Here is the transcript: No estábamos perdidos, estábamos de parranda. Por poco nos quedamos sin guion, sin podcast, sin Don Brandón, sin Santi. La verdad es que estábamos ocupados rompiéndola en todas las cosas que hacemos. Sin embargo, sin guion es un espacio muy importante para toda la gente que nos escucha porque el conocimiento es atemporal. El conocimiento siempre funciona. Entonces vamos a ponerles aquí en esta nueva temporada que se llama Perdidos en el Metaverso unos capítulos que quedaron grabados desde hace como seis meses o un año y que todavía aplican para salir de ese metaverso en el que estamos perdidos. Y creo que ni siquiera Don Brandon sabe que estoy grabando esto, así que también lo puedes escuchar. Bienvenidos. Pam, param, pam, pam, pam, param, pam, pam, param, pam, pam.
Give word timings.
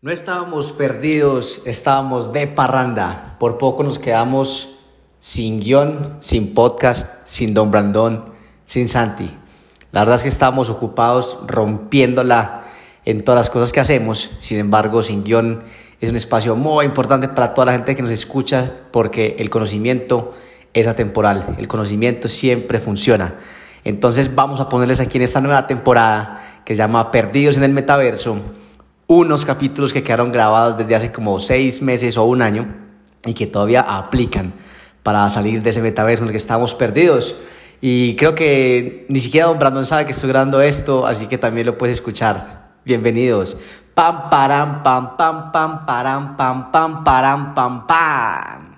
No 0.00 0.12
estábamos 0.12 0.70
perdidos, 0.70 1.62
estábamos 1.64 2.32
de 2.32 2.46
parranda. 2.46 3.34
Por 3.40 3.58
poco 3.58 3.82
nos 3.82 3.98
quedamos 3.98 4.78
sin 5.18 5.58
guion, 5.58 6.18
sin 6.20 6.54
podcast, 6.54 7.08
sin 7.24 7.52
Don 7.52 7.72
Brandón, 7.72 8.26
sin 8.64 8.88
Santi. 8.88 9.28
La 9.90 10.02
verdad 10.02 10.14
es 10.14 10.22
que 10.22 10.28
estábamos 10.28 10.70
ocupados 10.70 11.38
rompiéndola 11.48 12.62
en 13.04 13.24
todas 13.24 13.40
las 13.40 13.50
cosas 13.50 13.72
que 13.72 13.80
hacemos. 13.80 14.30
Sin 14.38 14.60
embargo, 14.60 15.02
sin 15.02 15.24
guion 15.24 15.64
es 16.00 16.10
un 16.10 16.16
espacio 16.16 16.54
muy 16.54 16.86
importante 16.86 17.26
para 17.26 17.52
toda 17.52 17.64
la 17.64 17.72
gente 17.72 17.96
que 17.96 18.02
nos 18.02 18.12
escucha 18.12 18.70
porque 18.92 19.34
el 19.40 19.50
conocimiento 19.50 20.32
es 20.74 20.86
atemporal. 20.86 21.56
El 21.58 21.66
conocimiento 21.66 22.28
siempre 22.28 22.78
funciona. 22.78 23.34
Entonces 23.82 24.36
vamos 24.36 24.60
a 24.60 24.68
ponerles 24.68 25.00
aquí 25.00 25.18
en 25.18 25.24
esta 25.24 25.40
nueva 25.40 25.66
temporada 25.66 26.40
que 26.64 26.76
se 26.76 26.78
llama 26.78 27.10
Perdidos 27.10 27.56
en 27.56 27.64
el 27.64 27.72
Metaverso 27.72 28.38
unos 29.08 29.46
capítulos 29.46 29.94
que 29.94 30.02
quedaron 30.02 30.30
grabados 30.30 30.76
desde 30.76 30.94
hace 30.94 31.12
como 31.12 31.40
seis 31.40 31.80
meses 31.80 32.18
o 32.18 32.24
un 32.24 32.42
año 32.42 32.68
y 33.24 33.32
que 33.32 33.46
todavía 33.46 33.80
aplican 33.80 34.52
para 35.02 35.28
salir 35.30 35.62
de 35.62 35.70
ese 35.70 35.80
metaverso 35.80 36.24
en 36.24 36.28
el 36.28 36.32
que 36.32 36.38
estamos 36.38 36.74
perdidos. 36.74 37.34
Y 37.80 38.16
creo 38.16 38.34
que 38.34 39.06
ni 39.08 39.18
siquiera 39.18 39.46
Don 39.46 39.58
Brandon 39.58 39.86
sabe 39.86 40.04
que 40.04 40.12
estoy 40.12 40.28
grabando 40.28 40.60
esto, 40.60 41.06
así 41.06 41.26
que 41.26 41.38
también 41.38 41.66
lo 41.66 41.78
puedes 41.78 41.96
escuchar. 41.96 42.68
Bienvenidos. 42.84 43.56
Pam, 43.94 44.28
param, 44.28 44.82
pam, 44.82 45.16
pam, 45.16 45.52
pam, 45.52 45.86
param, 45.86 46.36
pam, 46.36 46.70
pam, 46.70 47.02
param, 47.02 47.54
pam, 47.54 47.86
pam. 47.86 48.77